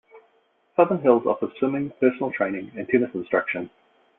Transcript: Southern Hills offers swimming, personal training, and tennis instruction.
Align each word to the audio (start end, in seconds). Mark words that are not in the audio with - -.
Southern 0.75 0.99
Hills 1.03 1.27
offers 1.27 1.51
swimming, 1.59 1.91
personal 1.99 2.31
training, 2.31 2.71
and 2.75 2.87
tennis 2.89 3.13
instruction. 3.13 3.69